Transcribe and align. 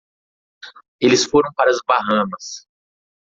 Eles 0.99 1.25
foram 1.25 1.53
para 1.53 1.69
as 1.69 1.77
Bahamas. 1.87 2.67